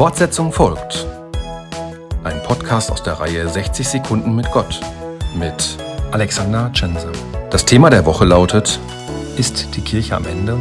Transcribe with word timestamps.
Fortsetzung 0.00 0.50
folgt. 0.50 1.06
Ein 2.24 2.42
Podcast 2.42 2.90
aus 2.90 3.02
der 3.02 3.20
Reihe 3.20 3.46
60 3.46 3.86
Sekunden 3.86 4.34
mit 4.34 4.50
Gott 4.50 4.80
mit 5.36 5.76
Alexander 6.10 6.72
Tschense. 6.72 7.12
Das 7.50 7.66
Thema 7.66 7.90
der 7.90 8.06
Woche 8.06 8.24
lautet, 8.24 8.80
ist 9.36 9.76
die 9.76 9.82
Kirche 9.82 10.16
am 10.16 10.24
Ende? 10.26 10.56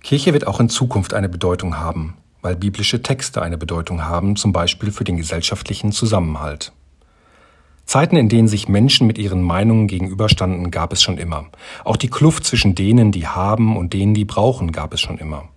Kirche 0.00 0.32
wird 0.32 0.46
auch 0.46 0.60
in 0.60 0.68
Zukunft 0.68 1.12
eine 1.12 1.28
Bedeutung 1.28 1.76
haben, 1.76 2.18
weil 2.42 2.54
biblische 2.54 3.02
Texte 3.02 3.42
eine 3.42 3.58
Bedeutung 3.58 4.04
haben, 4.04 4.36
zum 4.36 4.52
Beispiel 4.52 4.92
für 4.92 5.02
den 5.02 5.16
gesellschaftlichen 5.16 5.90
Zusammenhalt. 5.90 6.70
Zeiten, 7.86 8.16
in 8.16 8.28
denen 8.28 8.48
sich 8.48 8.68
Menschen 8.68 9.06
mit 9.06 9.16
ihren 9.16 9.42
Meinungen 9.42 9.86
gegenüberstanden, 9.86 10.72
gab 10.72 10.92
es 10.92 11.02
schon 11.02 11.18
immer. 11.18 11.46
Auch 11.84 11.96
die 11.96 12.10
Kluft 12.10 12.44
zwischen 12.44 12.74
denen, 12.74 13.12
die 13.12 13.28
haben 13.28 13.76
und 13.76 13.92
denen, 13.92 14.12
die 14.12 14.24
brauchen, 14.24 14.72
gab 14.72 14.92
es 14.92 15.00
schon 15.00 15.18
immer. 15.18 15.48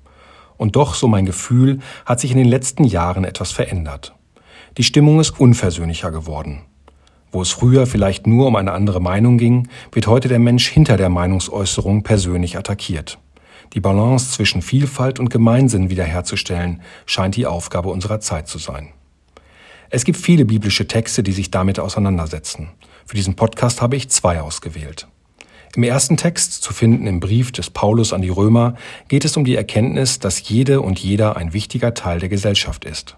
Und 0.56 0.76
doch, 0.76 0.94
so 0.94 1.08
mein 1.08 1.26
Gefühl, 1.26 1.80
hat 2.06 2.20
sich 2.20 2.32
in 2.32 2.38
den 2.38 2.48
letzten 2.48 2.84
Jahren 2.84 3.24
etwas 3.24 3.52
verändert. 3.52 4.14
Die 4.78 4.84
Stimmung 4.84 5.20
ist 5.20 5.40
unversöhnlicher 5.40 6.12
geworden. 6.12 6.62
Wo 7.32 7.42
es 7.42 7.52
früher 7.52 7.88
vielleicht 7.88 8.28
nur 8.28 8.48
um 8.48 8.56
eine 8.56 8.74
andere 8.74 9.02
Meinung 9.02 9.38
ging, 9.38 9.68
wird 9.92 10.08
heute 10.08 10.28
der 10.28 10.40
Mensch 10.40 10.68
hinter 10.68 10.98
der 10.98 11.10
Meinungsäußerung 11.10 12.04
persönlich 12.04 12.58
attackiert. 12.58 13.18
Die 13.74 13.80
Balance 13.80 14.32
zwischen 14.32 14.62
Vielfalt 14.62 15.20
und 15.20 15.30
Gemeinsinn 15.30 15.90
wiederherzustellen, 15.90 16.82
scheint 17.06 17.36
die 17.36 17.46
Aufgabe 17.46 17.90
unserer 17.90 18.20
Zeit 18.20 18.48
zu 18.48 18.58
sein. 18.58 18.90
Es 19.92 20.06
gibt 20.06 20.20
viele 20.20 20.46
biblische 20.46 20.88
Texte, 20.88 21.24
die 21.24 21.32
sich 21.32 21.50
damit 21.50 21.80
auseinandersetzen. 21.80 22.70
Für 23.08 23.16
diesen 23.16 23.36
Podcast 23.36 23.82
habe 23.82 23.96
ich 23.96 24.10
zwei 24.10 24.40
ausgewählt. 24.40 25.08
Im 25.76 25.82
ersten 25.82 26.16
Text, 26.16 26.62
zu 26.62 26.74
finden 26.74 27.08
im 27.08 27.20
Brief 27.20 27.52
des 27.52 27.72
Paulus 27.72 28.14
an 28.14 28.22
die 28.22 28.30
Römer, 28.30 28.76
geht 29.08 29.26
es 29.26 29.36
um 29.36 29.46
die 29.46 29.56
Erkenntnis, 29.56 30.20
dass 30.20 30.48
jede 30.48 30.82
und 30.82 31.00
jeder 31.00 31.38
ein 31.38 31.54
wichtiger 31.54 31.96
Teil 31.96 32.20
der 32.20 32.30
Gesellschaft 32.30 32.86
ist. 32.86 33.18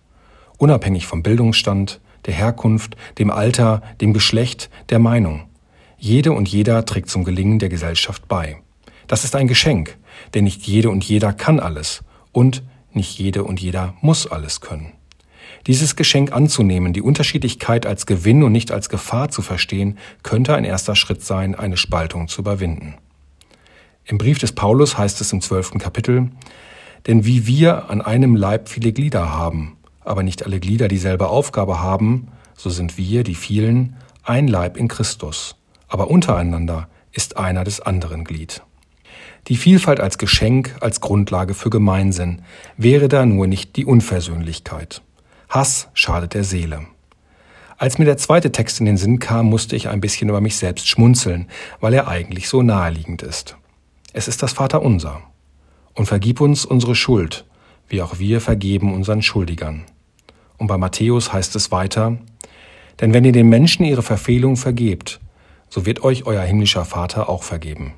Unabhängig 0.58 1.08
vom 1.08 1.24
Bildungsstand, 1.24 2.00
der 2.26 2.36
Herkunft, 2.36 2.96
dem 3.18 3.32
Alter, 3.32 3.82
dem 4.00 4.14
Geschlecht, 4.14 4.70
der 4.90 5.00
Meinung. 5.00 5.44
Jede 5.98 6.32
und 6.32 6.48
jeder 6.48 6.86
trägt 6.86 7.10
zum 7.10 7.26
Gelingen 7.26 7.60
der 7.60 7.70
Gesellschaft 7.70 8.30
bei. 8.30 8.62
Das 9.08 9.26
ist 9.26 9.36
ein 9.36 9.48
Geschenk, 9.48 9.98
denn 10.34 10.46
nicht 10.46 10.62
jede 10.64 10.90
und 10.90 11.04
jeder 11.04 11.34
kann 11.34 11.60
alles 11.60 12.02
und 12.32 12.64
nicht 12.94 13.18
jede 13.20 13.44
und 13.44 13.60
jeder 13.60 13.94
muss 14.02 14.26
alles 14.26 14.62
können. 14.62 14.94
Dieses 15.68 15.96
Geschenk 15.96 16.32
anzunehmen, 16.32 16.94
die 16.94 17.02
Unterschiedlichkeit 17.02 17.86
als 17.86 18.06
Gewinn 18.06 18.44
und 18.44 18.52
nicht 18.52 18.72
als 18.72 18.90
Gefahr 18.90 19.30
zu 19.30 19.42
verstehen, 19.42 19.98
könnte 20.24 20.56
ein 20.56 20.64
erster 20.64 20.96
Schritt 20.96 21.24
sein, 21.24 21.56
eine 21.56 21.78
Spaltung 21.78 22.28
zu 22.28 22.42
überwinden. 22.42 22.96
Im 24.06 24.18
Brief 24.18 24.40
des 24.40 24.54
Paulus 24.54 24.98
heißt 24.98 25.22
es 25.22 25.32
im 25.32 25.42
zwölften 25.42 25.80
Kapitel, 25.80 26.30
denn 27.08 27.26
wie 27.26 27.48
wir 27.48 27.90
an 27.90 28.02
einem 28.02 28.36
Leib 28.36 28.70
viele 28.70 28.92
Glieder 28.92 29.32
haben, 29.32 29.78
aber 30.04 30.24
nicht 30.24 30.44
alle 30.46 30.60
Glieder 30.60 30.88
dieselbe 30.88 31.28
Aufgabe 31.28 31.80
haben, 31.80 32.28
so 32.56 32.70
sind 32.70 32.98
wir, 32.98 33.24
die 33.24 33.36
vielen, 33.36 33.96
ein 34.24 34.48
Leib 34.48 34.78
in 34.78 34.88
Christus, 34.88 35.56
aber 35.88 36.10
untereinander 36.10 36.88
ist 37.12 37.38
einer 37.38 37.64
des 37.64 37.80
anderen 37.80 38.24
Glied. 38.24 38.62
Die 39.48 39.58
Vielfalt 39.58 40.00
als 40.00 40.18
Geschenk, 40.18 40.76
als 40.82 41.02
Grundlage 41.02 41.54
für 41.54 41.70
Gemeinsinn, 41.70 42.44
wäre 42.78 43.08
da 43.08 43.26
nur 43.26 43.48
nicht 43.48 43.76
die 43.76 43.86
Unversöhnlichkeit. 43.86 45.02
Hass 45.52 45.90
schadet 45.94 46.34
der 46.34 46.46
Seele. 46.46 46.88
Als 47.78 47.98
mir 47.98 48.06
der 48.06 48.16
zweite 48.16 48.54
Text 48.54 48.80
in 48.80 48.86
den 48.86 48.96
Sinn 48.96 49.20
kam, 49.20 49.48
musste 49.48 49.76
ich 49.76 49.90
ein 49.90 50.00
bisschen 50.00 50.30
über 50.30 50.40
mich 50.40 50.56
selbst 50.56 50.88
schmunzeln, 50.88 51.50
weil 51.82 51.94
er 51.94 52.08
eigentlich 52.08 52.48
so 52.48 52.62
naheliegend 52.62 53.22
ist. 53.22 53.58
Es 54.14 54.30
ist 54.30 54.42
das 54.42 54.54
Vaterunser. 54.54 55.22
Und 55.94 56.06
vergib 56.06 56.40
uns 56.40 56.64
unsere 56.64 56.96
Schuld, 56.96 57.46
wie 57.90 58.02
auch 58.02 58.18
wir 58.18 58.40
vergeben 58.40 58.94
unseren 58.94 59.22
Schuldigern. 59.22 59.84
Und 60.58 60.68
bei 60.68 60.78
Matthäus 60.78 61.34
heißt 61.34 61.54
es 61.58 61.70
weiter, 61.70 62.18
denn 63.02 63.14
wenn 63.14 63.26
ihr 63.26 63.34
den 63.34 63.50
Menschen 63.50 63.84
ihre 63.84 64.04
Verfehlung 64.04 64.56
vergebt, 64.56 65.20
so 65.68 65.86
wird 65.86 66.02
euch 66.02 66.26
euer 66.26 66.44
himmlischer 66.44 66.86
Vater 66.86 67.28
auch 67.28 67.44
vergeben. 67.44 67.94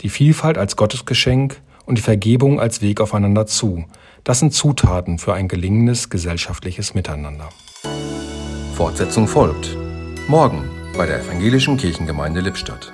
Die 0.00 0.08
Vielfalt 0.08 0.58
als 0.58 0.74
Gottesgeschenk 0.74 1.60
und 1.86 1.98
die 1.98 2.02
Vergebung 2.02 2.60
als 2.60 2.82
Weg 2.82 3.00
aufeinander 3.00 3.46
zu. 3.46 3.84
Das 4.24 4.40
sind 4.40 4.52
Zutaten 4.52 5.18
für 5.18 5.32
ein 5.34 5.48
gelingendes 5.48 6.10
gesellschaftliches 6.10 6.94
Miteinander. 6.94 7.48
Fortsetzung 8.74 9.26
folgt. 9.26 9.76
Morgen 10.28 10.64
bei 10.98 11.06
der 11.06 11.20
Evangelischen 11.20 11.76
Kirchengemeinde 11.76 12.40
Lippstadt. 12.40 12.92